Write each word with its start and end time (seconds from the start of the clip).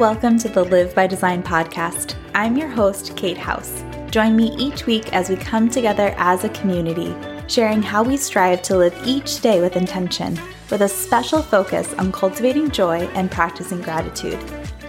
Welcome 0.00 0.38
to 0.38 0.48
the 0.48 0.64
Live 0.64 0.94
by 0.94 1.06
Design 1.06 1.42
podcast. 1.42 2.14
I'm 2.34 2.56
your 2.56 2.68
host, 2.68 3.14
Kate 3.18 3.36
House. 3.36 3.84
Join 4.10 4.34
me 4.34 4.56
each 4.56 4.86
week 4.86 5.12
as 5.12 5.28
we 5.28 5.36
come 5.36 5.68
together 5.68 6.14
as 6.16 6.42
a 6.42 6.48
community, 6.48 7.14
sharing 7.48 7.82
how 7.82 8.02
we 8.02 8.16
strive 8.16 8.62
to 8.62 8.78
live 8.78 8.98
each 9.04 9.42
day 9.42 9.60
with 9.60 9.76
intention, 9.76 10.40
with 10.70 10.80
a 10.80 10.88
special 10.88 11.42
focus 11.42 11.92
on 11.98 12.12
cultivating 12.12 12.70
joy 12.70 13.00
and 13.08 13.30
practicing 13.30 13.82
gratitude. 13.82 14.40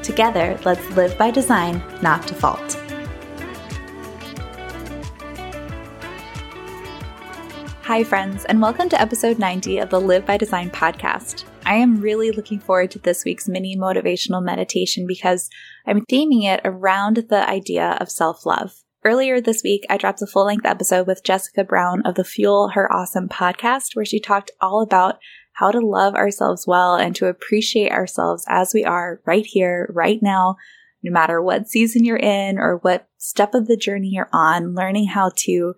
Together, 0.01 0.57
let's 0.63 0.89
live 0.91 1.17
by 1.17 1.29
design, 1.29 1.83
not 2.01 2.25
default. 2.25 2.79
Hi, 7.81 8.05
friends, 8.05 8.45
and 8.45 8.61
welcome 8.61 8.87
to 8.87 9.01
episode 9.01 9.39
90 9.39 9.79
of 9.79 9.89
the 9.89 9.99
Live 9.99 10.25
by 10.25 10.37
Design 10.37 10.69
podcast. 10.69 11.43
I 11.71 11.75
am 11.75 12.01
really 12.01 12.31
looking 12.31 12.59
forward 12.59 12.91
to 12.91 12.99
this 12.99 13.23
week's 13.23 13.47
mini 13.47 13.77
motivational 13.77 14.43
meditation 14.43 15.07
because 15.07 15.49
I'm 15.87 16.05
theming 16.05 16.43
it 16.43 16.59
around 16.65 17.15
the 17.29 17.49
idea 17.49 17.97
of 18.01 18.11
self 18.11 18.45
love. 18.45 18.83
Earlier 19.05 19.39
this 19.39 19.63
week, 19.63 19.85
I 19.89 19.95
dropped 19.95 20.21
a 20.21 20.27
full 20.27 20.47
length 20.47 20.65
episode 20.65 21.07
with 21.07 21.23
Jessika 21.23 21.65
Brown 21.65 22.01
of 22.05 22.15
the 22.15 22.25
Fuel 22.25 22.71
Her 22.73 22.91
Awesome 22.91 23.29
podcast, 23.29 23.95
where 23.95 24.03
she 24.03 24.19
talked 24.19 24.51
all 24.59 24.81
about 24.81 25.19
how 25.53 25.71
to 25.71 25.79
love 25.79 26.13
ourselves 26.13 26.67
well 26.67 26.95
and 26.95 27.15
to 27.15 27.27
appreciate 27.27 27.93
ourselves 27.93 28.43
as 28.49 28.73
we 28.73 28.83
are 28.83 29.21
right 29.25 29.45
here, 29.45 29.89
right 29.93 30.21
now, 30.21 30.57
no 31.03 31.11
matter 31.13 31.41
what 31.41 31.69
season 31.69 32.03
you're 32.03 32.17
in 32.17 32.59
or 32.59 32.79
what 32.79 33.07
step 33.17 33.53
of 33.53 33.67
the 33.67 33.77
journey 33.77 34.09
you're 34.09 34.29
on, 34.33 34.75
learning 34.75 35.07
how 35.07 35.31
to 35.37 35.75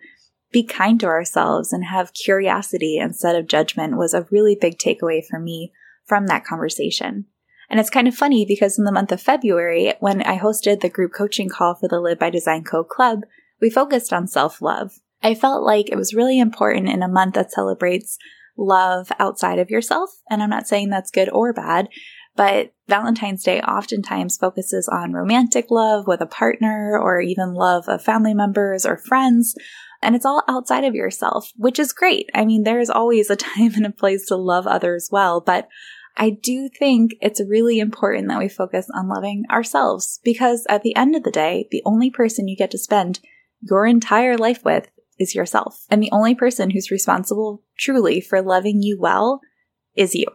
be 0.51 0.63
kind 0.63 0.99
to 1.01 1.05
ourselves 1.05 1.71
and 1.71 1.85
have 1.85 2.15
curiosity 2.15 2.97
instead 2.97 3.35
of 3.35 3.45
judgment 3.45 3.95
was 3.95 4.15
a 4.15 4.25
really 4.31 4.57
big 4.59 4.79
takeaway 4.79 5.23
for 5.23 5.39
me 5.39 5.71
from 6.05 6.27
that 6.27 6.45
conversation. 6.45 7.25
And 7.69 7.79
it's 7.79 7.89
kind 7.89 8.07
of 8.07 8.15
funny 8.15 8.45
because 8.45 8.77
in 8.77 8.85
the 8.85 8.91
month 8.91 9.11
of 9.11 9.21
February, 9.21 9.93
when 9.99 10.21
I 10.21 10.37
hosted 10.37 10.81
the 10.81 10.89
group 10.89 11.13
coaching 11.13 11.49
call 11.49 11.75
for 11.75 11.87
the 11.87 11.99
Live 11.99 12.19
by 12.19 12.29
Design 12.29 12.63
Co 12.63 12.83
Club, 12.83 13.21
we 13.61 13.69
focused 13.69 14.13
on 14.13 14.27
self 14.27 14.61
love. 14.61 14.99
I 15.21 15.33
felt 15.33 15.63
like 15.63 15.89
it 15.89 15.95
was 15.95 16.13
really 16.13 16.39
important 16.39 16.89
in 16.89 17.01
a 17.01 17.07
month 17.07 17.35
that 17.35 17.51
celebrates 17.51 18.17
love 18.57 19.11
outside 19.19 19.57
of 19.57 19.69
yourself. 19.69 20.09
And 20.29 20.43
I'm 20.43 20.49
not 20.49 20.67
saying 20.67 20.89
that's 20.89 21.11
good 21.11 21.29
or 21.29 21.53
bad, 21.53 21.87
but 22.35 22.73
Valentine's 22.87 23.43
Day 23.43 23.61
oftentimes 23.61 24.37
focuses 24.37 24.89
on 24.91 25.13
romantic 25.13 25.71
love 25.71 26.07
with 26.07 26.21
a 26.21 26.27
partner 26.27 26.99
or 27.01 27.21
even 27.21 27.53
love 27.53 27.87
of 27.87 28.03
family 28.03 28.33
members 28.33 28.85
or 28.85 28.97
friends. 28.97 29.55
And 30.03 30.15
it's 30.15 30.25
all 30.25 30.43
outside 30.47 30.83
of 30.83 30.95
yourself, 30.95 31.51
which 31.55 31.79
is 31.79 31.93
great. 31.93 32.29
I 32.33 32.45
mean, 32.45 32.63
there's 32.63 32.89
always 32.89 33.29
a 33.29 33.35
time 33.37 33.73
and 33.75 33.85
a 33.85 33.91
place 33.91 34.25
to 34.27 34.35
love 34.35 34.67
others 34.67 35.09
well, 35.11 35.41
but 35.41 35.67
I 36.15 36.29
do 36.29 36.69
think 36.69 37.15
it's 37.21 37.41
really 37.41 37.79
important 37.79 38.27
that 38.27 38.39
we 38.39 38.47
focus 38.47 38.87
on 38.93 39.09
loving 39.09 39.45
ourselves 39.49 40.19
because 40.23 40.65
at 40.69 40.83
the 40.83 40.95
end 40.95 41.15
of 41.15 41.23
the 41.23 41.31
day, 41.31 41.67
the 41.71 41.81
only 41.85 42.11
person 42.11 42.47
you 42.47 42.55
get 42.55 42.69
to 42.71 42.77
spend 42.77 43.19
your 43.61 43.87
entire 43.87 44.37
life 44.37 44.63
with 44.63 44.89
is 45.19 45.33
yourself. 45.33 45.85
And 45.89 46.03
the 46.03 46.11
only 46.11 46.35
person 46.35 46.69
who's 46.69 46.91
responsible 46.91 47.63
truly 47.77 48.21
for 48.21 48.41
loving 48.41 48.81
you 48.81 48.99
well 48.99 49.41
is 49.95 50.13
you. 50.13 50.25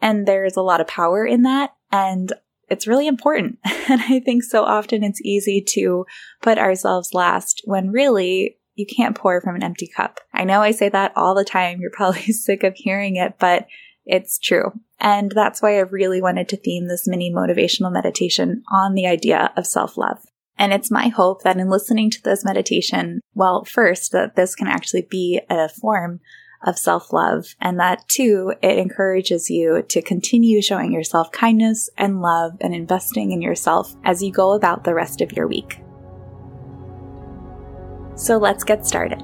And 0.00 0.26
there's 0.26 0.56
a 0.56 0.62
lot 0.62 0.80
of 0.80 0.88
power 0.88 1.24
in 1.24 1.42
that. 1.42 1.74
And 1.92 2.32
it's 2.68 2.86
really 2.86 3.06
important. 3.06 3.58
And 3.88 4.02
I 4.02 4.18
think 4.18 4.42
so 4.42 4.64
often 4.64 5.04
it's 5.04 5.20
easy 5.22 5.62
to 5.74 6.06
put 6.42 6.58
ourselves 6.58 7.14
last 7.14 7.62
when 7.66 7.92
really 7.92 8.58
you 8.76 8.86
can't 8.86 9.16
pour 9.16 9.40
from 9.40 9.56
an 9.56 9.62
empty 9.62 9.88
cup. 9.88 10.20
I 10.32 10.44
know 10.44 10.60
I 10.62 10.70
say 10.70 10.88
that 10.90 11.12
all 11.16 11.34
the 11.34 11.44
time. 11.44 11.80
You're 11.80 11.90
probably 11.90 12.20
sick 12.32 12.62
of 12.62 12.74
hearing 12.76 13.16
it, 13.16 13.34
but 13.38 13.66
it's 14.04 14.38
true. 14.38 14.72
And 15.00 15.32
that's 15.32 15.60
why 15.60 15.76
I 15.76 15.80
really 15.80 16.22
wanted 16.22 16.48
to 16.50 16.56
theme 16.56 16.86
this 16.86 17.08
mini 17.08 17.32
motivational 17.32 17.92
meditation 17.92 18.62
on 18.70 18.94
the 18.94 19.06
idea 19.06 19.52
of 19.56 19.66
self 19.66 19.96
love. 19.96 20.18
And 20.58 20.72
it's 20.72 20.90
my 20.90 21.08
hope 21.08 21.42
that 21.42 21.58
in 21.58 21.68
listening 21.68 22.10
to 22.10 22.22
this 22.22 22.44
meditation, 22.44 23.20
well, 23.34 23.64
first, 23.64 24.12
that 24.12 24.36
this 24.36 24.54
can 24.54 24.68
actually 24.68 25.06
be 25.10 25.40
a 25.50 25.68
form 25.68 26.20
of 26.64 26.78
self 26.78 27.12
love, 27.12 27.54
and 27.60 27.78
that 27.78 28.08
two, 28.08 28.54
it 28.62 28.78
encourages 28.78 29.50
you 29.50 29.82
to 29.88 30.00
continue 30.00 30.62
showing 30.62 30.92
yourself 30.92 31.30
kindness 31.30 31.90
and 31.98 32.22
love 32.22 32.52
and 32.60 32.74
investing 32.74 33.32
in 33.32 33.42
yourself 33.42 33.94
as 34.04 34.22
you 34.22 34.32
go 34.32 34.52
about 34.52 34.84
the 34.84 34.94
rest 34.94 35.20
of 35.20 35.32
your 35.32 35.46
week. 35.46 35.80
So 38.16 38.38
let's 38.38 38.64
get 38.64 38.86
started. 38.86 39.22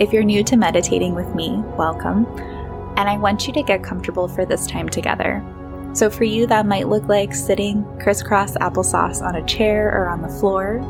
If 0.00 0.12
you're 0.12 0.24
new 0.24 0.42
to 0.44 0.56
meditating 0.56 1.14
with 1.14 1.32
me, 1.34 1.62
welcome, 1.78 2.26
and 2.96 3.08
I 3.08 3.16
want 3.18 3.46
you 3.46 3.52
to 3.52 3.62
get 3.62 3.84
comfortable 3.84 4.26
for 4.26 4.44
this 4.44 4.66
time 4.66 4.88
together. 4.88 5.44
So, 5.92 6.10
for 6.10 6.24
you, 6.24 6.46
that 6.48 6.66
might 6.66 6.88
look 6.88 7.04
like 7.04 7.34
sitting 7.34 7.84
crisscross 8.00 8.56
applesauce 8.56 9.22
on 9.22 9.36
a 9.36 9.46
chair 9.46 9.88
or 9.88 10.08
on 10.08 10.22
the 10.22 10.28
floor, 10.28 10.80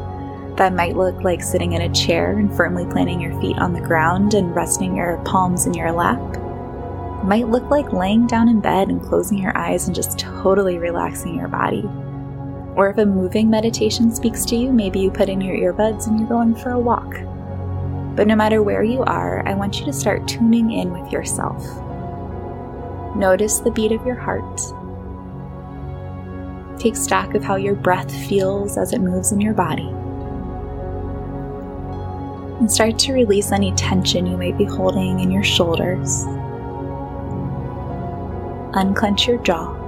that 0.57 0.73
might 0.75 0.97
look 0.97 1.23
like 1.23 1.43
sitting 1.43 1.73
in 1.73 1.83
a 1.83 1.95
chair 1.95 2.39
and 2.39 2.55
firmly 2.55 2.87
planting 2.87 3.21
your 3.21 3.39
feet 3.41 3.59
on 3.59 3.73
the 3.73 3.81
ground 3.81 4.35
and 4.35 4.55
resting 4.55 4.97
your 4.97 5.19
palms 5.25 5.67
in 5.67 5.75
your 5.75 5.93
lap. 5.93 6.19
Might 7.25 7.49
look 7.49 7.69
like 7.71 7.93
laying 7.93 8.27
down 8.27 8.49
in 8.49 8.61
bed 8.61 8.89
and 8.89 9.03
closing 9.03 9.39
your 9.39 9.57
eyes 9.57 9.87
and 9.87 9.95
just 9.95 10.19
totally 10.19 10.79
relaxing 10.79 11.35
your 11.35 11.49
body. 11.49 11.89
Or 12.77 12.91
if 12.91 12.99
a 12.99 13.07
moving 13.07 13.51
meditation 13.51 14.11
speaks 14.15 14.45
to 14.47 14.57
you, 14.57 14.73
maybe 14.73 15.01
you 15.01 15.11
put 15.11 15.29
in 15.29 15.41
your 15.41 15.57
earbuds 15.57 16.07
and 16.07 16.19
you're 16.19 16.29
going 16.29 16.55
for 16.55 16.71
a 16.71 16.79
walk. 16.79 17.11
But 18.17 18.27
no 18.27 18.37
matter 18.37 18.63
where 18.63 18.83
you 18.83 19.03
are, 19.05 19.47
I 19.47 19.55
want 19.55 19.81
you 19.81 19.87
to 19.87 19.93
start 19.93 20.29
tuning 20.29 20.73
in 20.73 20.93
with 20.93 21.13
yourself. 21.13 21.65
Notice 23.17 23.61
the 23.61 23.71
beat 23.71 23.93
of 23.93 24.07
your 24.07 24.17
heart. 24.17 24.61
Take 26.79 26.97
stock 26.97 27.35
of 27.35 27.45
how 27.45 27.57
your 27.57 27.75
breath 27.75 28.11
feels 28.29 28.79
as 28.79 28.93
it 28.93 29.01
moves 29.01 29.33
in 29.33 29.41
your 29.41 29.55
body 29.55 29.91
and 32.61 32.71
start 32.71 32.99
to 32.99 33.15
release 33.15 33.53
any 33.53 33.73
tension 33.73 34.27
you 34.27 34.37
might 34.37 34.59
be 34.59 34.65
holding 34.65 35.21
in 35.21 35.31
your 35.31 35.43
shoulders. 35.43 36.25
Unclench 38.75 39.27
your 39.27 39.39
jaw. 39.39 39.80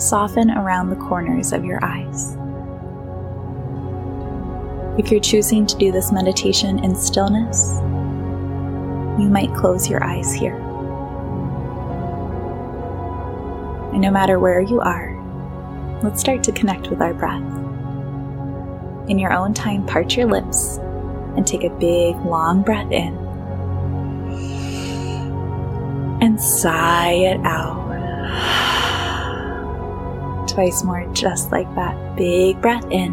Soften 0.00 0.50
around 0.50 0.88
the 0.88 0.96
corners 0.96 1.52
of 1.52 1.62
your 1.62 1.78
eyes. 1.84 2.34
If 4.98 5.10
you're 5.10 5.20
choosing 5.20 5.66
to 5.66 5.76
do 5.76 5.92
this 5.92 6.10
meditation 6.10 6.82
in 6.82 6.94
stillness, 6.94 7.74
you 9.20 9.28
might 9.28 9.54
close 9.54 9.90
your 9.90 10.02
eyes 10.02 10.32
here. 10.32 10.56
And 13.92 14.00
no 14.00 14.10
matter 14.10 14.38
where 14.38 14.62
you 14.62 14.80
are, 14.80 15.18
let's 16.02 16.20
start 16.20 16.42
to 16.44 16.52
connect 16.52 16.88
with 16.88 17.02
our 17.02 17.12
breath. 17.12 17.42
In 19.10 19.18
your 19.18 19.34
own 19.34 19.52
time, 19.52 19.84
part 19.84 20.16
your 20.16 20.26
lips 20.26 20.78
and 21.36 21.46
take 21.46 21.64
a 21.64 21.70
big, 21.70 22.16
long 22.24 22.62
breath 22.62 22.90
in. 22.90 23.18
And 26.22 26.40
sigh 26.40 27.12
it 27.12 27.40
out. 27.44 27.90
Twice 30.50 30.82
more, 30.82 31.06
just 31.12 31.52
like 31.52 31.72
that. 31.76 32.16
Big 32.16 32.60
breath 32.60 32.84
in. 32.90 33.12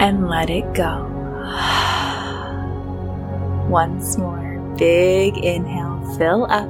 And 0.00 0.26
let 0.26 0.48
it 0.48 0.72
go. 0.72 1.04
Once 3.68 4.16
more, 4.16 4.58
big 4.78 5.36
inhale, 5.36 6.00
fill 6.16 6.50
up. 6.50 6.66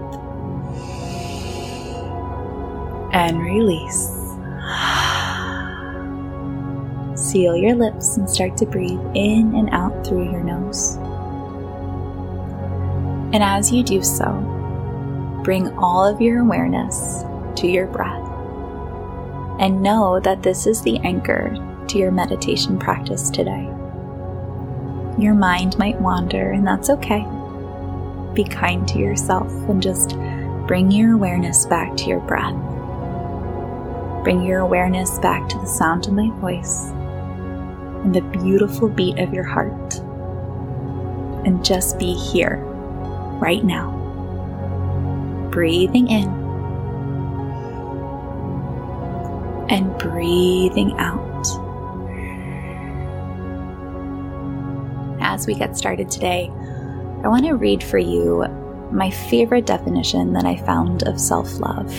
And 3.15 3.41
release. 3.41 4.09
Seal 7.15 7.57
your 7.57 7.77
lips 7.77 8.17
and 8.17 8.29
start 8.29 8.57
to 8.57 8.67
breathe 8.67 8.99
in 9.15 9.55
and 9.55 9.71
out 9.71 10.05
through 10.05 10.33
your 10.33 10.43
nose. 10.43 10.97
And 13.33 13.45
as 13.45 13.71
you 13.71 13.85
do 13.85 14.03
so, 14.03 14.33
bring 15.45 15.69
all 15.79 16.05
of 16.05 16.21
your 16.21 16.41
awareness 16.41 17.22
to 17.63 17.69
your 17.69 17.87
breath. 17.87 18.29
And 19.59 19.83
know 19.83 20.21
that 20.21 20.43
this 20.43 20.67
is 20.67 20.83
the 20.83 20.99
anchor 20.99 21.57
to 21.89 21.99
your 21.99 22.11
meditation 22.11 22.79
practice 22.79 23.31
today. 23.31 23.65
Your 25.19 25.35
mind 25.35 25.79
might 25.79 26.01
wander, 26.01 26.51
and 26.51 26.67
that's 26.67 26.91
okay. 26.91 27.25
Be 28.35 28.45
kind 28.45 28.87
to 28.89 28.99
yourself 28.99 29.51
and 29.69 29.83
just 29.83 30.17
bring 30.67 30.91
your 30.91 31.13
awareness 31.13 31.65
back 31.67 31.97
to 31.99 32.07
your 32.07 32.21
breath. 32.21 32.55
Bring 34.25 34.43
your 34.43 34.61
awareness 34.61 35.19
back 35.19 35.49
to 35.49 35.59
the 35.59 35.67
sound 35.67 36.07
of 36.07 36.15
my 36.15 36.31
voice 36.41 36.89
and 38.03 38.15
the 38.15 38.23
beautiful 38.23 38.89
beat 38.89 39.19
of 39.19 39.33
your 39.33 39.45
heart. 39.45 39.99
And 41.45 41.65
just 41.65 41.99
be 41.99 42.15
here, 42.15 42.57
right 43.41 43.63
now. 43.63 43.91
Breathing 45.53 46.09
in 46.09 46.42
and 49.73 49.97
breathing 49.99 50.93
out. 50.99 51.47
As 55.23 55.47
we 55.47 55.55
get 55.55 55.79
started 55.79 56.11
today, 56.11 56.51
I 57.25 57.29
want 57.29 57.47
to 57.47 57.53
read 57.55 57.83
for 57.83 57.99
you 57.99 58.45
my 58.93 59.09
favorite 59.09 59.65
definition 59.65 60.35
that 60.35 60.45
I 60.45 60.57
found 60.57 61.05
of 61.05 61.19
self 61.19 61.59
love. 61.59 61.91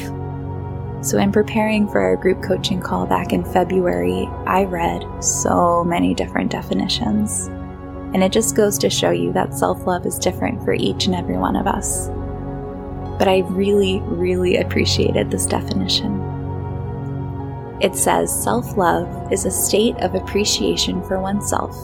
So, 1.03 1.17
in 1.17 1.31
preparing 1.31 1.87
for 1.87 1.99
our 1.99 2.15
group 2.15 2.43
coaching 2.43 2.79
call 2.79 3.07
back 3.07 3.33
in 3.33 3.43
February, 3.43 4.29
I 4.45 4.65
read 4.65 5.03
so 5.23 5.83
many 5.83 6.13
different 6.13 6.51
definitions. 6.51 7.47
And 8.13 8.23
it 8.23 8.31
just 8.31 8.55
goes 8.55 8.77
to 8.77 8.89
show 8.91 9.09
you 9.09 9.33
that 9.33 9.55
self 9.55 9.87
love 9.87 10.05
is 10.05 10.19
different 10.19 10.63
for 10.63 10.73
each 10.73 11.07
and 11.07 11.15
every 11.15 11.37
one 11.37 11.55
of 11.55 11.65
us. 11.65 12.09
But 13.17 13.27
I 13.27 13.39
really, 13.47 13.99
really 14.01 14.57
appreciated 14.57 15.31
this 15.31 15.47
definition. 15.47 16.22
It 17.81 17.95
says 17.95 18.43
self 18.43 18.77
love 18.77 19.31
is 19.31 19.45
a 19.45 19.51
state 19.51 19.97
of 19.97 20.15
appreciation 20.15 21.03
for 21.03 21.19
oneself 21.19 21.75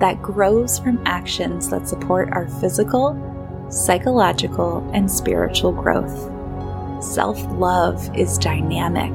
that 0.00 0.22
grows 0.22 0.78
from 0.78 1.02
actions 1.04 1.68
that 1.70 1.88
support 1.88 2.30
our 2.32 2.48
physical, 2.60 3.16
psychological, 3.68 4.88
and 4.94 5.10
spiritual 5.10 5.72
growth. 5.72 6.32
Self 7.02 7.44
love 7.52 8.16
is 8.16 8.38
dynamic. 8.38 9.12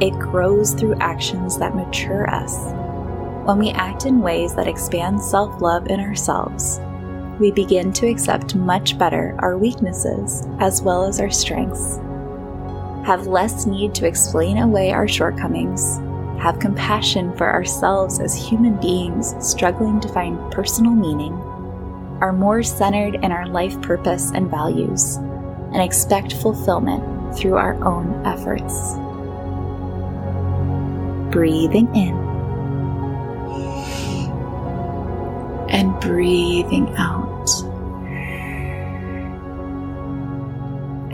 It 0.00 0.18
grows 0.18 0.74
through 0.74 0.96
actions 1.00 1.58
that 1.58 1.74
mature 1.74 2.28
us. 2.30 2.72
When 3.46 3.58
we 3.58 3.70
act 3.70 4.06
in 4.06 4.20
ways 4.20 4.54
that 4.54 4.68
expand 4.68 5.22
self 5.22 5.60
love 5.60 5.86
in 5.86 6.00
ourselves, 6.00 6.80
we 7.38 7.50
begin 7.50 7.92
to 7.92 8.08
accept 8.08 8.54
much 8.54 8.98
better 8.98 9.36
our 9.38 9.58
weaknesses 9.58 10.46
as 10.58 10.82
well 10.82 11.04
as 11.04 11.20
our 11.20 11.30
strengths, 11.30 11.98
have 13.06 13.28
less 13.28 13.66
need 13.66 13.94
to 13.94 14.04
explain 14.04 14.58
away 14.58 14.90
our 14.90 15.06
shortcomings, 15.06 15.98
have 16.42 16.58
compassion 16.58 17.32
for 17.36 17.48
ourselves 17.48 18.18
as 18.18 18.34
human 18.34 18.74
beings 18.80 19.32
struggling 19.38 20.00
to 20.00 20.08
find 20.08 20.36
personal 20.50 20.90
meaning, 20.90 21.32
are 22.20 22.32
more 22.32 22.64
centered 22.64 23.14
in 23.24 23.30
our 23.30 23.46
life 23.46 23.80
purpose 23.80 24.32
and 24.32 24.50
values, 24.50 25.18
and 25.72 25.80
expect 25.80 26.32
fulfillment 26.32 27.38
through 27.38 27.54
our 27.54 27.74
own 27.84 28.26
efforts. 28.26 28.96
Breathing 31.32 31.86
in 31.94 32.16
and 35.70 36.00
breathing 36.00 36.92
out. 36.96 37.48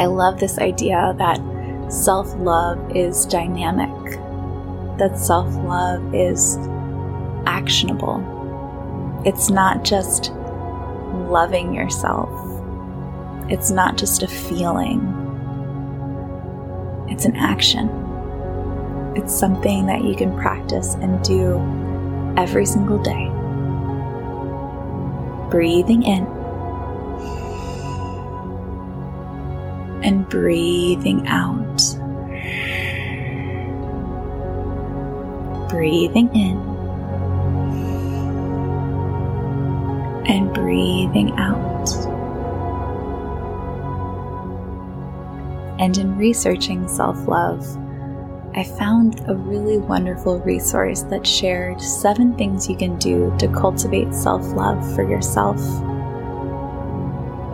I 0.00 0.06
love 0.06 0.41
this 0.41 0.56
idea 0.59 1.15
that 1.19 1.51
self 1.93 2.35
love 2.37 2.97
is 2.97 3.27
dynamic 3.27 4.19
that 4.99 5.19
self 5.19 5.53
love 5.65 6.15
is 6.15 6.56
actionable. 7.44 8.23
It's 9.27 9.50
not 9.50 9.85
just 9.85 10.33
loving 11.29 11.75
yourself, 11.75 12.31
it's 13.50 13.71
not 13.71 13.99
just 13.99 14.23
a 14.23 14.29
feeling, 14.29 15.00
it's 17.09 17.25
an 17.25 17.37
action. 17.37 17.91
It's 19.15 19.39
something 19.39 19.87
that 19.87 20.05
you 20.05 20.15
can 20.15 20.35
practice 20.35 20.94
and 20.94 21.23
do 21.23 21.59
every 22.39 22.65
single 22.65 22.99
day. 22.99 23.29
Breathing 25.50 26.03
in 26.03 26.27
and 30.03 30.27
breathing 30.29 31.27
out. 31.27 31.62
Breathing 35.72 36.28
in 36.36 36.58
and 40.26 40.52
breathing 40.52 41.32
out. 41.38 41.90
And 45.80 45.96
in 45.96 46.19
researching 46.19 46.86
self 46.86 47.26
love, 47.26 47.66
I 48.54 48.64
found 48.64 49.24
a 49.26 49.34
really 49.34 49.78
wonderful 49.78 50.40
resource 50.40 51.04
that 51.04 51.26
shared 51.26 51.80
seven 51.80 52.36
things 52.36 52.69
you 52.69 52.76
can 52.76 52.98
do 52.98 53.34
to 53.38 53.48
cultivate 53.48 54.14
self 54.14 54.42
love 54.52 54.94
for 54.94 55.08
yourself. 55.08 55.58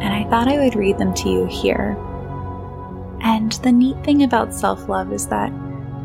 And 0.03 0.13
I 0.13 0.29
thought 0.29 0.49
I 0.49 0.59
would 0.59 0.75
read 0.75 0.99
them 0.99 1.15
to 1.15 1.31
you 1.31 1.47
here. 1.47 1.97
And 3.21 3.53
the 3.53 3.71
neat 3.71 4.03
thing 4.03 4.25
about 4.25 4.53
self 4.53 4.89
love 4.89 5.13
is 5.13 5.29
that 5.29 5.53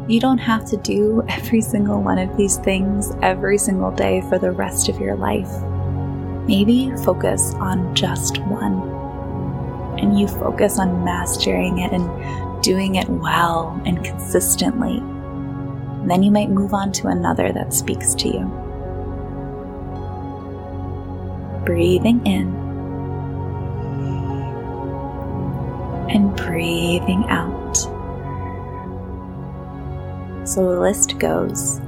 you 0.08 0.20
don't 0.20 0.38
have 0.38 0.66
to 0.66 0.78
do 0.78 1.24
every 1.30 1.62
single 1.62 2.02
one 2.02 2.18
of 2.18 2.36
these 2.36 2.58
things 2.58 3.14
every 3.22 3.58
single 3.58 3.92
day 3.92 4.22
for 4.28 4.38
the 4.38 4.52
rest 4.52 4.90
of 4.90 5.00
your 5.00 5.16
life. 5.16 5.50
Maybe 6.46 6.92
focus 7.06 7.54
on 7.56 7.96
just 7.96 8.40
one. 8.40 8.82
And 9.98 10.20
you 10.20 10.28
focus 10.28 10.78
on 10.80 11.06
mastering 11.06 11.80
it 11.80 11.94
and 11.94 12.64
doing 12.64 12.96
it 12.96 13.08
well 13.08 13.82
and 13.86 14.04
consistently. 14.04 14.98
And 14.98 16.12
then 16.12 16.22
you 16.22 16.32
might 16.32 16.50
move 16.50 16.74
on 16.74 16.92
to 16.94 17.08
another 17.08 17.54
that 17.54 17.74
speaks 17.74 18.14
to 18.16 18.28
you. 18.28 18.46
Breathing 21.66 22.26
in 22.26 22.48
and 26.10 26.36
breathing 26.36 27.24
out. 27.30 27.73
So 30.54 30.62
the 30.72 30.80
list 30.80 31.18
goes 31.18 31.80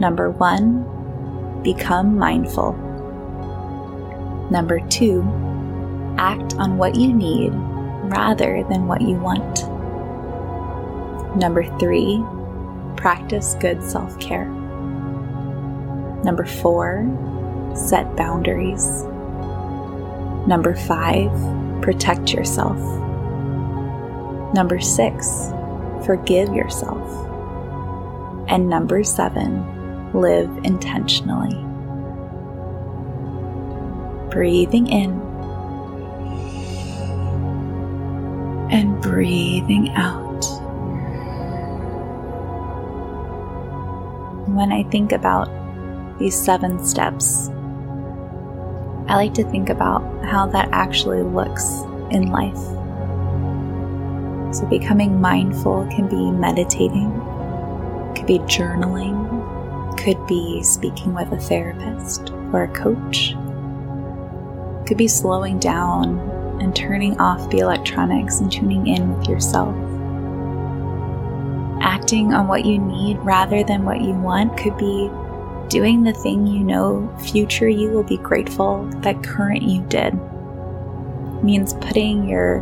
number 0.00 0.30
one, 0.30 1.60
become 1.62 2.16
mindful. 2.16 2.72
Number 4.50 4.80
two, 4.88 5.20
act 6.16 6.54
on 6.54 6.78
what 6.78 6.94
you 6.94 7.12
need 7.12 7.50
rather 8.04 8.64
than 8.70 8.86
what 8.86 9.02
you 9.02 9.16
want. 9.16 9.64
Number 11.36 11.62
three, 11.78 12.24
practice 12.96 13.54
good 13.60 13.82
self 13.82 14.18
care. 14.18 14.46
Number 16.24 16.46
four, 16.46 17.04
set 17.74 18.16
boundaries. 18.16 19.02
Number 20.48 20.74
five, 20.74 21.30
protect 21.82 22.32
yourself. 22.32 22.78
Number 24.54 24.80
six, 24.80 25.50
forgive 26.06 26.54
yourself. 26.54 27.29
And 28.50 28.68
number 28.68 29.04
seven, 29.04 30.12
live 30.12 30.50
intentionally. 30.64 31.54
Breathing 34.28 34.88
in 34.88 35.12
and 38.72 39.00
breathing 39.00 39.90
out. 39.90 40.44
When 44.48 44.72
I 44.72 44.82
think 44.90 45.12
about 45.12 45.48
these 46.18 46.34
seven 46.34 46.84
steps, 46.84 47.50
I 49.06 49.14
like 49.14 49.34
to 49.34 49.44
think 49.44 49.68
about 49.68 50.02
how 50.24 50.46
that 50.46 50.68
actually 50.72 51.22
looks 51.22 51.82
in 52.10 52.32
life. 52.32 52.58
So, 54.52 54.66
becoming 54.66 55.20
mindful 55.20 55.86
can 55.86 56.08
be 56.08 56.32
meditating, 56.32 57.10
could 58.20 58.26
be 58.26 58.38
journaling, 58.40 59.98
could 59.98 60.26
be 60.26 60.62
speaking 60.62 61.14
with 61.14 61.32
a 61.32 61.38
therapist 61.38 62.30
or 62.52 62.64
a 62.64 62.68
coach, 62.68 63.32
could 64.86 64.98
be 64.98 65.08
slowing 65.08 65.58
down 65.58 66.18
and 66.60 66.76
turning 66.76 67.18
off 67.18 67.48
the 67.48 67.60
electronics 67.60 68.40
and 68.40 68.52
tuning 68.52 68.86
in 68.86 69.16
with 69.16 69.26
yourself. 69.26 69.74
Acting 71.80 72.34
on 72.34 72.46
what 72.46 72.66
you 72.66 72.78
need 72.78 73.16
rather 73.20 73.64
than 73.64 73.86
what 73.86 74.02
you 74.02 74.12
want 74.12 74.54
could 74.58 74.76
be 74.76 75.10
doing 75.68 76.02
the 76.02 76.12
thing 76.12 76.46
you 76.46 76.62
know 76.62 77.10
future 77.30 77.68
you 77.68 77.88
will 77.88 78.02
be 78.02 78.18
grateful 78.18 78.84
that 78.96 79.22
current 79.22 79.62
you 79.62 79.80
did. 79.84 80.12
It 80.12 81.42
means 81.42 81.72
putting 81.72 82.28
your 82.28 82.60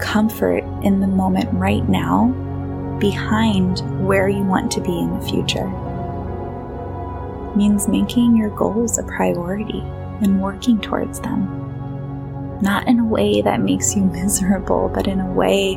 comfort 0.00 0.64
in 0.82 0.98
the 0.98 1.06
moment 1.06 1.48
right 1.52 1.88
now 1.88 2.34
behind 2.98 3.80
where 4.06 4.28
you 4.28 4.42
want 4.42 4.70
to 4.72 4.80
be 4.80 4.98
in 4.98 5.18
the 5.18 5.26
future. 5.26 5.66
It 7.50 7.56
means 7.56 7.88
making 7.88 8.36
your 8.36 8.50
goals 8.50 8.98
a 8.98 9.02
priority 9.02 9.80
and 10.22 10.42
working 10.42 10.80
towards 10.80 11.20
them. 11.20 12.58
Not 12.60 12.86
in 12.88 12.98
a 13.00 13.04
way 13.04 13.42
that 13.42 13.60
makes 13.60 13.94
you 13.94 14.04
miserable, 14.22 14.90
but 14.94 15.06
in 15.06 15.20
a 15.20 15.32
way 15.32 15.74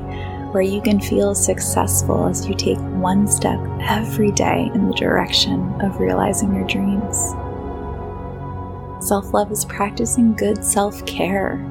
where 0.51 0.63
you 0.63 0.81
can 0.81 0.99
feel 0.99 1.35
successful 1.35 2.27
as 2.27 2.47
you 2.47 2.55
take 2.55 2.79
one 2.79 3.27
step 3.27 3.59
every 3.81 4.31
day 4.31 4.71
in 4.73 4.87
the 4.87 4.95
direction 4.95 5.79
of 5.81 5.99
realizing 5.99 6.55
your 6.55 6.65
dreams. 6.65 7.33
Self 9.05 9.33
love 9.33 9.51
is 9.51 9.63
practicing 9.65 10.33
good 10.33 10.63
self 10.63 11.05
care 11.05 11.63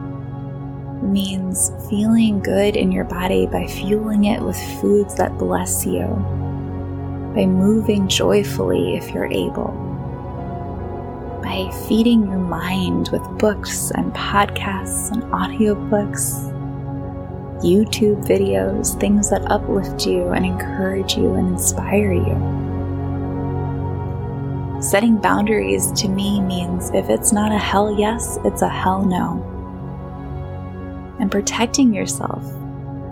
means 1.02 1.70
feeling 1.88 2.40
good 2.40 2.76
in 2.76 2.92
your 2.92 3.04
body 3.04 3.46
by 3.46 3.66
fueling 3.66 4.24
it 4.24 4.40
with 4.40 4.56
foods 4.80 5.14
that 5.16 5.38
bless 5.38 5.86
you, 5.86 6.06
by 7.34 7.46
moving 7.46 8.08
joyfully 8.08 8.96
if 8.96 9.10
you're 9.10 9.32
able, 9.32 9.72
by 11.42 11.70
feeding 11.86 12.22
your 12.26 12.38
mind 12.38 13.08
with 13.12 13.22
books 13.38 13.90
and 13.92 14.12
podcasts 14.14 15.10
and 15.12 15.22
audiobooks, 15.24 16.54
YouTube 17.62 18.24
videos, 18.26 18.98
things 19.00 19.30
that 19.30 19.50
uplift 19.50 20.06
you 20.06 20.28
and 20.28 20.46
encourage 20.46 21.16
you 21.16 21.34
and 21.34 21.48
inspire 21.48 22.12
you. 22.12 22.68
Setting 24.80 25.16
boundaries 25.16 25.90
to 25.92 26.08
me 26.08 26.40
means 26.40 26.90
if 26.90 27.10
it's 27.10 27.32
not 27.32 27.50
a 27.50 27.58
hell 27.58 27.98
yes, 27.98 28.38
it's 28.44 28.62
a 28.62 28.68
hell 28.68 29.04
no. 29.04 29.57
And 31.20 31.30
protecting 31.30 31.92
yourself 31.92 32.44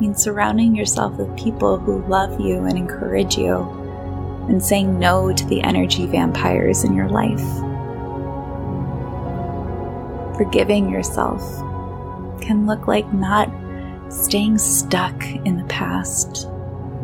means 0.00 0.22
surrounding 0.22 0.76
yourself 0.76 1.14
with 1.14 1.36
people 1.36 1.78
who 1.78 2.06
love 2.06 2.40
you 2.40 2.64
and 2.64 2.76
encourage 2.76 3.36
you, 3.36 3.56
and 4.48 4.62
saying 4.62 4.98
no 4.98 5.32
to 5.32 5.46
the 5.46 5.62
energy 5.62 6.06
vampires 6.06 6.84
in 6.84 6.94
your 6.94 7.08
life. 7.08 7.42
Forgiving 10.36 10.90
yourself 10.90 11.40
can 12.40 12.66
look 12.66 12.86
like 12.86 13.12
not 13.12 13.50
staying 14.08 14.58
stuck 14.58 15.24
in 15.44 15.56
the 15.56 15.64
past, 15.64 16.46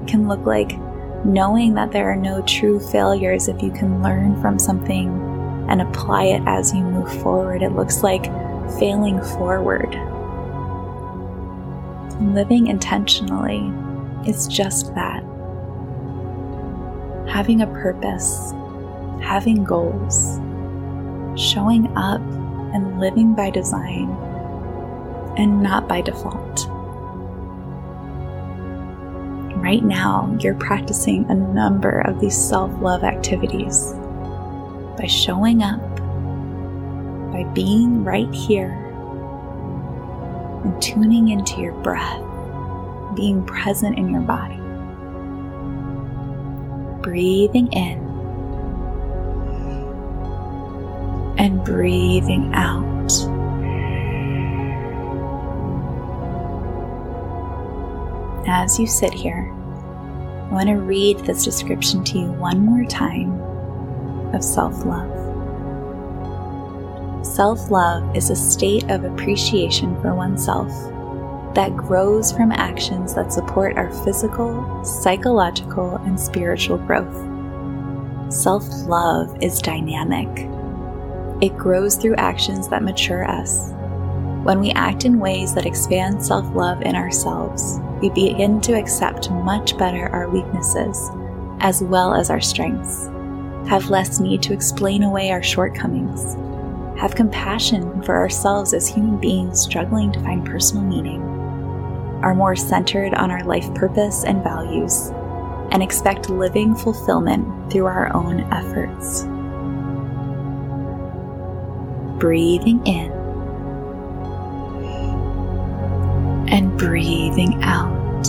can 0.07 0.29
look 0.29 0.45
like 0.47 0.79
knowing 1.25 1.75
that 1.75 1.93
there 1.93 2.11
are 2.11 2.17
no 2.17 2.43
true 2.43 2.79
failures 2.79 3.49
if 3.49 3.63
you 3.63 3.71
can 3.71 4.03
learn 4.03 4.41
from 4.41 4.59
something 4.59 5.09
and 5.69 5.81
apply 5.81 6.25
it 6.25 6.43
as 6.47 6.75
you 6.75 6.83
move 6.83 7.11
forward. 7.23 7.63
It 7.63 7.71
looks 7.71 8.03
like 8.03 8.27
failing 8.79 9.21
forward. 9.23 9.95
Living 12.23 12.69
intentionally 12.69 13.71
is 14.27 14.47
just 14.47 14.95
that. 14.95 15.23
Having 17.29 17.61
a 17.61 17.67
purpose, 17.67 18.53
having 19.21 19.65
goals, 19.65 20.39
showing 21.39 21.95
up 21.97 22.23
and 22.73 23.01
living 23.01 23.35
by 23.35 23.51
design 23.51 24.09
and 25.37 25.63
not 25.63 25.89
by 25.89 26.01
default. 26.01 26.67
Right 29.57 29.83
now 29.85 30.35
you're 30.41 30.55
practicing 30.55 31.29
a 31.29 31.35
number 31.35 32.01
of 32.03 32.21
these 32.21 32.37
self 32.37 32.71
love 32.81 33.05
activities 33.05 33.93
by 34.97 35.07
showing 35.07 35.63
up, 35.63 35.81
by 37.33 37.45
being 37.53 38.05
right 38.05 38.33
here, 38.33 38.82
and 40.65 40.81
tuning 40.83 41.29
into 41.29 41.61
your 41.61 41.75
breath, 41.83 42.21
being 43.17 43.45
present 43.45 43.99
in 43.99 44.11
your 44.11 44.23
body. 44.23 44.59
Breathing 47.03 47.73
in 47.73 47.99
and 51.39 51.65
breathing 51.65 52.53
out. 52.55 52.93
as 58.53 58.79
you 58.79 58.87
sit 58.87 59.13
here, 59.15 59.51
I 59.51 60.53
want 60.53 60.69
to 60.69 60.75
read 60.75 61.19
this 61.21 61.45
description 61.45 62.05
to 62.05 62.19
you 62.19 62.33
one 62.33 62.65
more 62.65 62.85
time 62.85 63.41
of 64.35 64.45
self 64.45 64.85
love. 64.85 65.12
Self 67.33 67.71
love 67.71 68.15
is 68.15 68.29
a 68.29 68.37
state 68.37 68.91
of 68.91 69.05
appreciation 69.05 69.99
for 70.03 70.15
oneself 70.15 70.69
that 71.55 71.75
grows 71.75 72.31
from 72.31 72.53
actions 72.53 73.15
that 73.15 73.33
support 73.33 73.79
our 73.79 73.91
physical, 74.05 74.85
psychological, 74.85 75.97
and 76.05 76.21
spiritual 76.21 76.77
growth. 76.77 77.17
Self 78.31 78.65
love 78.87 79.35
is 79.43 79.63
dynamic. 79.63 80.29
It 81.43 81.57
grows 81.57 81.97
through 81.97 82.17
actions 82.17 82.69
that 82.69 82.83
mature 82.83 83.27
us. 83.27 83.71
When 84.45 84.61
we 84.61 84.73
act 84.73 85.07
in 85.07 85.19
ways 85.19 85.55
that 85.55 85.65
expand 85.65 86.23
self 86.23 86.55
love 86.55 86.83
in 86.83 86.95
ourselves, 86.95 87.81
we 88.03 88.11
begin 88.11 88.61
to 88.61 88.79
accept 88.79 89.31
much 89.31 89.79
better 89.79 90.11
our 90.11 90.29
weaknesses 90.29 91.11
as 91.61 91.83
well 91.83 92.13
as 92.13 92.29
our 92.29 92.43
strengths, 92.43 93.07
have 93.71 93.89
less 93.89 94.21
need 94.21 94.43
to 94.43 94.53
explain 94.53 95.03
away 95.03 95.31
our 95.31 95.43
shortcomings, 95.43 96.37
have 96.99 97.15
compassion 97.15 98.03
for 98.03 98.17
ourselves 98.17 98.75
as 98.75 98.87
human 98.87 99.19
beings 99.19 99.61
struggling 99.61 100.13
to 100.13 100.21
find 100.21 100.45
personal 100.45 100.85
meaning, 100.85 101.23
are 102.23 102.35
more 102.35 102.55
centered 102.55 103.15
on 103.15 103.31
our 103.31 103.45
life 103.45 103.73
purpose 103.75 104.25
and 104.25 104.43
values, 104.43 105.11
and 105.73 105.83
expect 105.83 106.31
living 106.31 106.75
fulfillment 106.75 107.73
through 107.73 107.87
our 107.87 108.15
own 108.15 108.41
efforts. 108.53 109.25
Breathing 112.21 112.87
in 112.87 113.11
and 116.53 116.79
breathing 116.79 117.63
out. 117.65 118.23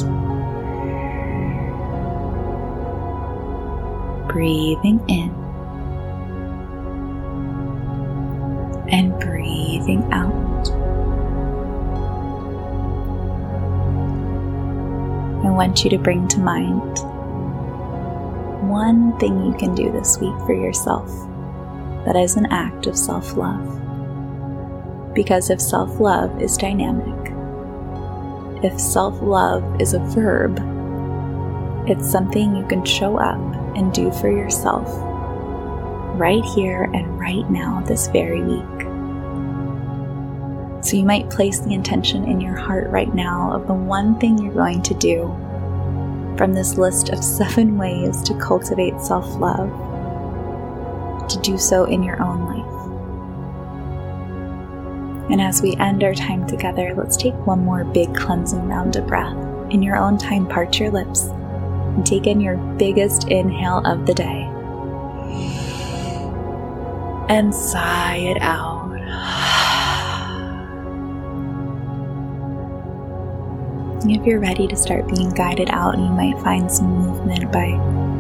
Breathing 4.30 5.00
in 5.08 5.43
and 8.94 9.20
breathing 9.20 10.04
out. 10.14 10.70
I 15.44 15.50
want 15.50 15.84
you 15.84 15.90
to 15.90 15.98
bring 15.98 16.28
to 16.28 16.40
mind 16.40 17.00
one 18.70 19.18
thing 19.18 19.44
you 19.44 19.56
can 19.56 19.74
do 19.74 19.92
this 19.92 20.20
week 20.20 20.36
for 20.46 20.54
yourself 20.54 21.10
that 22.06 22.16
is 22.16 22.36
an 22.36 22.46
act 22.52 22.86
of 22.86 22.96
self 22.96 23.36
love. 23.36 23.66
Because 25.16 25.50
if 25.50 25.60
self 25.60 26.00
love 26.00 26.40
is 26.40 26.56
dynamic, 26.56 27.34
if 28.64 28.80
self 28.80 29.20
love 29.24 29.82
is 29.82 29.96
a 29.96 30.00
verb, 30.00 30.60
it's 31.90 32.12
something 32.12 32.56
you 32.56 32.66
can 32.68 32.86
show 32.86 33.18
up 33.18 33.40
and 33.76 33.92
do 33.92 34.12
for 34.12 34.30
yourself 34.30 34.88
right 36.16 36.44
here 36.56 36.84
and 36.94 37.13
right 37.24 37.50
now, 37.50 37.82
this 37.88 38.08
very 38.08 38.44
week. 38.44 38.82
So 40.84 40.98
you 40.98 41.06
might 41.06 41.30
place 41.30 41.60
the 41.60 41.74
intention 41.74 42.26
in 42.26 42.42
your 42.42 42.58
heart 42.58 42.90
right 42.90 43.16
now 43.16 43.54
of 43.54 43.66
the 43.68 43.74
one 43.74 44.20
thing 44.20 44.38
you're 44.38 44.54
going 44.54 44.82
to 44.82 44.94
do 44.96 45.28
from 46.38 46.54
this 46.54 46.78
list 46.78 47.10
of 47.10 47.24
seven 47.24 47.78
ways 47.84 48.22
to 48.24 48.34
cultivate 48.38 49.00
self 49.00 49.26
love, 49.38 49.70
to 51.30 51.40
do 51.40 51.58
so 51.58 51.86
in 51.86 52.04
your 52.04 52.22
own 52.22 52.46
life. 52.46 52.74
And 55.32 55.42
as 55.42 55.62
we 55.62 55.78
end 55.78 56.04
our 56.04 56.14
time 56.14 56.46
together, 56.46 56.94
let's 56.98 57.16
take 57.16 57.48
one 57.48 57.64
more 57.64 57.86
big 57.86 58.14
cleansing 58.14 58.68
round 58.68 58.98
of 58.98 59.08
breath. 59.08 59.38
In 59.72 59.82
your 59.82 59.96
own 59.96 60.18
time, 60.18 60.46
part 60.46 60.78
your 60.78 60.92
lips 60.92 61.28
and 61.28 62.06
take 62.06 62.28
in 62.28 62.42
your 62.42 62.58
biggest 62.58 63.30
inhale 63.30 63.82
of 63.86 64.06
the 64.06 64.14
day. 64.14 64.43
And 67.34 67.54
sigh 67.54 68.18
it 68.18 68.38
out. 68.42 68.92
If 74.06 74.24
you're 74.24 74.40
ready 74.40 74.68
to 74.68 74.76
start 74.76 75.08
being 75.08 75.32
guided 75.32 75.72
out, 75.72 75.98
you 75.98 76.10
might 76.10 76.40
find 76.44 76.72
some 76.72 76.86
movement 76.86 77.52
by 77.52 77.74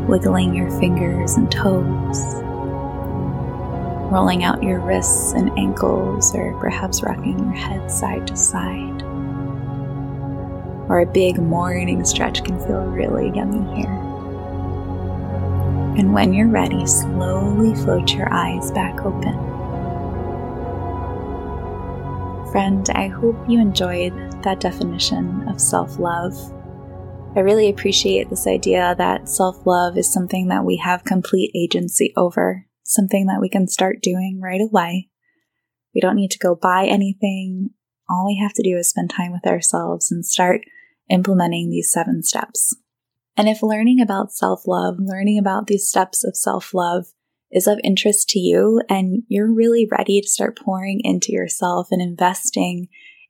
wiggling 0.07 0.55
your 0.55 0.71
fingers 0.79 1.33
and 1.37 1.51
toes 1.51 2.41
rolling 4.11 4.43
out 4.43 4.63
your 4.63 4.79
wrists 4.79 5.33
and 5.33 5.49
ankles, 5.59 6.35
or 6.35 6.57
perhaps 6.59 7.03
rocking 7.03 7.37
your 7.37 7.53
head 7.53 7.91
side 7.91 8.27
to 8.27 8.35
side. 8.35 9.01
Or 10.89 10.99
a 10.99 11.05
big 11.05 11.39
morning 11.39 12.03
stretch 12.03 12.43
can 12.43 12.59
feel 12.59 12.81
really 12.81 13.31
yummy 13.35 13.75
here. 13.75 14.02
And 15.97 16.13
when 16.13 16.33
you're 16.33 16.47
ready, 16.47 16.85
slowly 16.85 17.75
float 17.75 18.13
your 18.13 18.31
eyes 18.33 18.71
back 18.71 19.01
open. 19.05 19.33
Friend, 22.51 22.87
I 22.91 23.07
hope 23.07 23.35
you 23.47 23.59
enjoyed 23.59 24.13
that 24.43 24.59
definition 24.59 25.47
of 25.47 25.59
self 25.59 25.99
love. 25.99 26.33
I 27.35 27.39
really 27.39 27.69
appreciate 27.69 28.29
this 28.29 28.47
idea 28.47 28.95
that 28.97 29.29
self 29.29 29.65
love 29.65 29.97
is 29.97 30.11
something 30.11 30.47
that 30.49 30.65
we 30.65 30.77
have 30.77 31.03
complete 31.03 31.51
agency 31.55 32.13
over 32.15 32.67
something 32.83 33.25
that 33.27 33.41
we 33.41 33.49
can 33.49 33.67
start 33.67 34.01
doing 34.01 34.39
right 34.41 34.61
away. 34.61 35.09
We 35.95 36.01
don't 36.01 36.15
need 36.15 36.31
to 36.31 36.39
go 36.39 36.55
buy 36.55 36.85
anything. 36.85 37.71
All 38.09 38.25
we 38.25 38.39
have 38.41 38.53
to 38.53 38.63
do 38.63 38.77
is 38.77 38.89
spend 38.89 39.09
time 39.09 39.31
with 39.31 39.47
ourselves 39.47 40.11
and 40.11 40.25
start 40.25 40.61
implementing 41.09 41.69
these 41.69 41.91
seven 41.91 42.23
steps. 42.23 42.75
And 43.35 43.49
if 43.49 43.63
learning 43.63 44.01
about 44.01 44.31
self 44.31 44.67
love, 44.67 44.95
learning 44.99 45.39
about 45.39 45.67
these 45.67 45.87
steps 45.87 46.23
of 46.23 46.35
self 46.35 46.73
love 46.73 47.05
is 47.51 47.67
of 47.67 47.79
interest 47.83 48.29
to 48.29 48.39
you 48.39 48.81
and 48.89 49.23
you're 49.27 49.51
really 49.51 49.87
ready 49.89 50.19
to 50.21 50.27
start 50.27 50.59
pouring 50.59 50.99
into 51.03 51.31
yourself 51.31 51.87
and 51.91 52.01
investing 52.01 52.87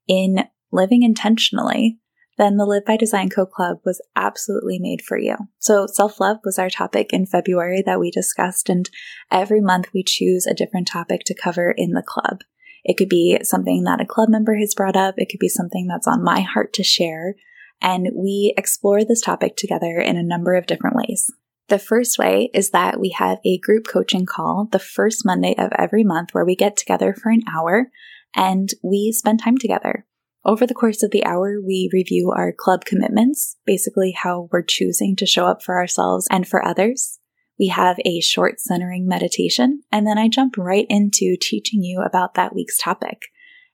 in 0.07 0.45
living 0.71 1.03
intentionally, 1.03 1.99
then 2.37 2.57
the 2.57 2.65
Live 2.65 2.85
by 2.85 2.97
Design 2.97 3.29
Co 3.29 3.45
Club 3.45 3.77
was 3.85 4.01
absolutely 4.15 4.79
made 4.79 5.01
for 5.01 5.17
you. 5.17 5.35
So 5.59 5.87
self 5.87 6.19
love 6.19 6.37
was 6.43 6.57
our 6.57 6.69
topic 6.69 7.13
in 7.13 7.25
February 7.25 7.83
that 7.85 7.99
we 7.99 8.11
discussed, 8.11 8.69
and 8.69 8.89
every 9.31 9.61
month 9.61 9.89
we 9.93 10.03
choose 10.03 10.47
a 10.47 10.53
different 10.53 10.87
topic 10.87 11.21
to 11.25 11.35
cover 11.35 11.71
in 11.71 11.91
the 11.91 12.03
club. 12.03 12.41
It 12.83 12.97
could 12.97 13.09
be 13.09 13.39
something 13.43 13.83
that 13.83 14.01
a 14.01 14.05
club 14.05 14.29
member 14.29 14.55
has 14.55 14.73
brought 14.75 14.97
up. 14.97 15.15
It 15.17 15.29
could 15.29 15.39
be 15.39 15.47
something 15.47 15.87
that's 15.87 16.07
on 16.07 16.23
my 16.23 16.41
heart 16.41 16.73
to 16.73 16.83
share. 16.83 17.35
And 17.81 18.09
we 18.15 18.53
explore 18.57 19.03
this 19.03 19.21
topic 19.21 19.55
together 19.57 19.99
in 19.99 20.17
a 20.17 20.23
number 20.23 20.55
of 20.55 20.67
different 20.67 20.95
ways. 20.95 21.29
The 21.69 21.79
first 21.79 22.19
way 22.19 22.49
is 22.53 22.71
that 22.71 22.99
we 22.99 23.09
have 23.17 23.39
a 23.45 23.57
group 23.57 23.87
coaching 23.87 24.25
call 24.25 24.67
the 24.71 24.79
first 24.79 25.25
Monday 25.25 25.55
of 25.57 25.71
every 25.77 26.03
month 26.03 26.29
where 26.31 26.45
we 26.45 26.55
get 26.55 26.77
together 26.77 27.13
for 27.13 27.29
an 27.29 27.41
hour 27.53 27.89
and 28.35 28.69
we 28.83 29.11
spend 29.11 29.41
time 29.41 29.57
together. 29.57 30.05
Over 30.45 30.67
the 30.67 30.73
course 30.73 31.03
of 31.03 31.11
the 31.11 31.25
hour, 31.25 31.61
we 31.65 31.89
review 31.93 32.33
our 32.35 32.51
club 32.51 32.83
commitments, 32.83 33.55
basically 33.65 34.11
how 34.11 34.49
we're 34.51 34.63
choosing 34.63 35.15
to 35.15 35.25
show 35.25 35.45
up 35.45 35.63
for 35.63 35.77
ourselves 35.77 36.27
and 36.29 36.45
for 36.45 36.65
others. 36.65 37.19
We 37.57 37.67
have 37.67 37.97
a 38.03 38.19
short 38.19 38.59
centering 38.59 39.07
meditation, 39.07 39.83
and 39.91 40.05
then 40.05 40.17
I 40.17 40.27
jump 40.27 40.57
right 40.57 40.85
into 40.89 41.37
teaching 41.39 41.81
you 41.81 42.01
about 42.01 42.33
that 42.33 42.53
week's 42.53 42.77
topic. 42.77 43.21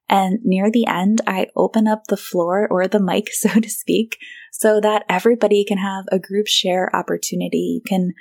And 0.09 0.39
near 0.43 0.71
the 0.71 0.87
end, 0.87 1.21
I 1.27 1.47
open 1.55 1.87
up 1.87 2.05
the 2.07 2.17
floor 2.17 2.67
or 2.69 2.87
the 2.87 2.99
mic, 2.99 3.29
so 3.31 3.49
to 3.59 3.69
speak, 3.69 4.17
so 4.51 4.81
that 4.81 5.05
everybody 5.07 5.63
can 5.63 5.77
have 5.77 6.05
a 6.11 6.19
group 6.19 6.47
share 6.47 6.93
opportunity. 6.95 7.79
You 7.79 7.81
can 7.87 8.13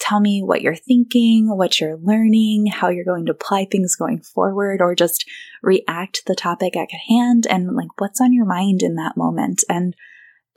tell 0.00 0.20
me 0.20 0.42
what 0.42 0.62
you're 0.62 0.74
thinking, 0.74 1.56
what 1.56 1.80
you're 1.80 1.98
learning, 2.02 2.66
how 2.66 2.88
you're 2.88 3.04
going 3.04 3.26
to 3.26 3.32
apply 3.32 3.66
things 3.70 3.94
going 3.94 4.20
forward, 4.20 4.80
or 4.80 4.94
just 4.94 5.24
react 5.62 6.16
to 6.16 6.22
the 6.26 6.34
topic 6.34 6.76
at 6.76 6.88
hand 7.08 7.46
and 7.48 7.74
like 7.74 7.88
what's 7.98 8.20
on 8.20 8.32
your 8.32 8.46
mind 8.46 8.82
in 8.82 8.96
that 8.96 9.16
moment. 9.16 9.62
And 9.68 9.94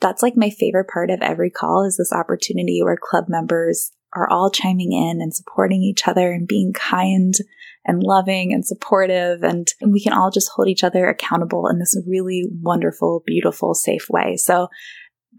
that's 0.01 0.21
like 0.21 0.35
my 0.35 0.49
favorite 0.49 0.87
part 0.87 1.09
of 1.09 1.21
every 1.21 1.49
call 1.49 1.83
is 1.85 1.97
this 1.97 2.13
opportunity 2.13 2.81
where 2.83 2.97
club 3.01 3.25
members 3.27 3.91
are 4.13 4.29
all 4.29 4.49
chiming 4.49 4.93
in 4.93 5.21
and 5.21 5.33
supporting 5.33 5.81
each 5.81 6.07
other 6.07 6.31
and 6.31 6.47
being 6.47 6.73
kind 6.73 7.35
and 7.87 8.03
loving 8.03 8.53
and 8.53 8.65
supportive. 8.65 9.43
And 9.43 9.67
we 9.85 10.01
can 10.01 10.13
all 10.13 10.29
just 10.29 10.51
hold 10.53 10.67
each 10.67 10.83
other 10.83 11.07
accountable 11.07 11.67
in 11.67 11.79
this 11.79 11.99
really 12.07 12.45
wonderful, 12.61 13.23
beautiful, 13.25 13.73
safe 13.73 14.07
way. 14.09 14.35
So 14.35 14.67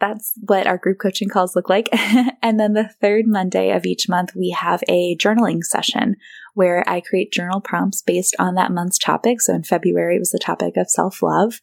that's 0.01 0.33
what 0.47 0.67
our 0.67 0.79
group 0.79 0.99
coaching 1.01 1.29
calls 1.29 1.55
look 1.57 1.69
like. 1.69 1.89
and 2.43 2.59
then 2.59 2.73
the 2.73 2.91
third 3.01 3.27
Monday 3.27 3.71
of 3.71 3.85
each 3.85 4.09
month, 4.09 4.31
we 4.35 4.51
have 4.59 4.83
a 4.89 5.17
journaling 5.17 5.63
session 5.63 6.17
where 6.55 6.85
I 6.87 7.01
create 7.01 7.33
journal 7.33 7.61
prompts 7.61 8.03
based 8.03 8.35
on 8.39 8.55
that 8.55 8.73
month's 8.73 8.99
topic. 8.99 9.41
So 9.41 9.55
in 9.55 9.65
February, 9.65 10.17
it 10.17 10.21
was 10.21 10.31
the 10.31 10.39
topic 10.39 10.77
of 10.77 10.91
self 10.91 11.23
love. 11.23 11.61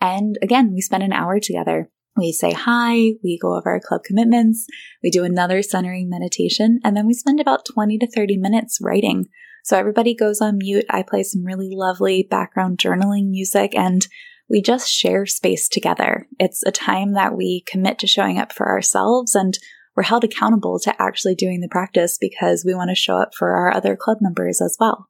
And 0.00 0.38
again, 0.42 0.72
we 0.74 0.80
spend 0.80 1.02
an 1.02 1.12
hour 1.12 1.40
together. 1.40 1.90
We 2.16 2.32
say 2.32 2.52
hi, 2.52 3.12
we 3.22 3.38
go 3.40 3.56
over 3.56 3.70
our 3.70 3.80
club 3.80 4.02
commitments, 4.02 4.66
we 5.02 5.10
do 5.10 5.22
another 5.24 5.60
centering 5.60 6.08
meditation, 6.08 6.80
and 6.82 6.96
then 6.96 7.06
we 7.06 7.12
spend 7.12 7.40
about 7.40 7.66
20 7.66 7.98
to 7.98 8.10
30 8.10 8.38
minutes 8.38 8.78
writing. 8.80 9.26
So 9.66 9.76
everybody 9.76 10.14
goes 10.14 10.40
on 10.40 10.58
mute. 10.58 10.84
I 10.88 11.02
play 11.02 11.24
some 11.24 11.44
really 11.44 11.70
lovely 11.72 12.24
background 12.30 12.78
journaling 12.78 13.30
music 13.30 13.74
and 13.74 14.06
we 14.48 14.62
just 14.62 14.88
share 14.88 15.26
space 15.26 15.68
together. 15.68 16.28
It's 16.38 16.62
a 16.64 16.70
time 16.70 17.14
that 17.14 17.36
we 17.36 17.64
commit 17.66 17.98
to 17.98 18.06
showing 18.06 18.38
up 18.38 18.52
for 18.52 18.68
ourselves 18.68 19.34
and 19.34 19.58
we're 19.96 20.04
held 20.04 20.22
accountable 20.22 20.78
to 20.84 20.94
actually 21.02 21.34
doing 21.34 21.62
the 21.62 21.68
practice 21.68 22.16
because 22.16 22.62
we 22.64 22.76
want 22.76 22.90
to 22.90 22.94
show 22.94 23.16
up 23.16 23.34
for 23.36 23.56
our 23.56 23.74
other 23.74 23.96
club 23.96 24.18
members 24.20 24.60
as 24.62 24.76
well. 24.78 25.08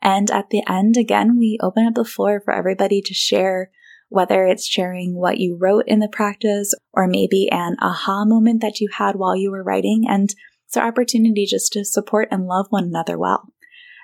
And 0.00 0.30
at 0.30 0.50
the 0.50 0.62
end, 0.68 0.96
again, 0.96 1.36
we 1.36 1.58
open 1.60 1.84
up 1.84 1.94
the 1.94 2.04
floor 2.04 2.40
for 2.44 2.54
everybody 2.54 3.02
to 3.02 3.14
share 3.14 3.72
whether 4.10 4.46
it's 4.46 4.64
sharing 4.64 5.16
what 5.16 5.38
you 5.38 5.58
wrote 5.60 5.88
in 5.88 5.98
the 5.98 6.08
practice 6.08 6.72
or 6.92 7.08
maybe 7.08 7.48
an 7.50 7.74
aha 7.80 8.24
moment 8.24 8.60
that 8.60 8.78
you 8.78 8.90
had 8.96 9.16
while 9.16 9.34
you 9.34 9.50
were 9.50 9.64
writing. 9.64 10.04
And 10.08 10.32
it's 10.68 10.76
an 10.76 10.84
opportunity 10.84 11.46
just 11.46 11.72
to 11.72 11.84
support 11.84 12.28
and 12.30 12.46
love 12.46 12.66
one 12.70 12.84
another 12.84 13.18
well. 13.18 13.52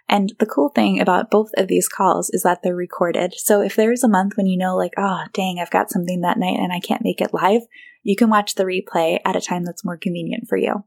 And 0.09 0.33
the 0.39 0.47
cool 0.47 0.69
thing 0.69 1.01
about 1.01 1.31
both 1.31 1.51
of 1.57 1.69
these 1.69 1.89
calls 1.89 2.29
is 2.31 2.43
that 2.43 2.61
they're 2.63 2.77
recorded. 2.77 3.35
So 3.37 3.63
if 3.63 3.75
there's 3.75 4.05
a 4.05 4.09
month 4.09 4.37
when 4.37 4.47
you 4.47 4.59
know, 4.59 4.77
like, 4.77 4.93
oh, 4.99 5.23
dang, 5.33 5.59
I've 5.59 5.71
got 5.71 5.91
something 5.91 6.21
that 6.21 6.39
night 6.39 6.59
and 6.59 6.73
I 6.73 6.81
can't 6.81 7.05
make 7.05 7.21
it 7.21 7.33
live, 7.33 7.63
you 8.03 8.17
can 8.17 8.29
watch 8.29 8.55
the 8.55 8.65
replay 8.65 9.19
at 9.25 9.37
a 9.37 9.41
time 9.41 9.65
that's 9.65 9.85
more 9.85 9.97
convenient 9.97 10.47
for 10.49 10.59
you. 10.59 10.85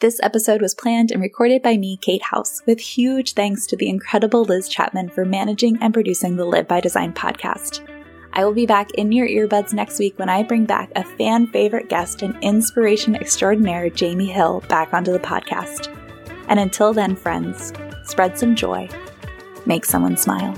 This 0.00 0.20
episode 0.22 0.62
was 0.62 0.76
planned 0.76 1.10
and 1.10 1.20
recorded 1.20 1.60
by 1.60 1.76
me, 1.76 1.96
Kate 1.96 2.22
House, 2.22 2.62
with 2.66 2.78
huge 2.78 3.32
thanks 3.32 3.66
to 3.66 3.76
the 3.76 3.88
incredible 3.88 4.44
Liz 4.44 4.68
Chapman 4.68 5.08
for 5.08 5.24
managing 5.24 5.76
and 5.80 5.92
producing 5.92 6.36
the 6.36 6.44
Live 6.44 6.68
by 6.68 6.78
Design 6.78 7.12
podcast. 7.12 7.84
I 8.32 8.44
will 8.44 8.54
be 8.54 8.64
back 8.64 8.92
in 8.92 9.10
your 9.10 9.26
earbuds 9.26 9.72
next 9.72 9.98
week 9.98 10.16
when 10.16 10.28
I 10.28 10.44
bring 10.44 10.66
back 10.66 10.92
a 10.94 11.02
fan 11.02 11.48
favorite 11.48 11.88
guest 11.88 12.22
and 12.22 12.40
inspiration 12.44 13.16
extraordinaire, 13.16 13.90
Jamie 13.90 14.30
Hill, 14.30 14.62
back 14.68 14.94
onto 14.94 15.10
the 15.10 15.18
podcast. 15.18 15.92
And 16.46 16.60
until 16.60 16.92
then, 16.92 17.16
friends, 17.16 17.72
spread 18.04 18.38
some 18.38 18.54
joy, 18.54 18.88
make 19.66 19.84
someone 19.84 20.16
smile. 20.16 20.56